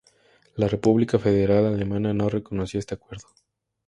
[0.55, 3.27] La República Federal Alemana no reconoció este acuerdo.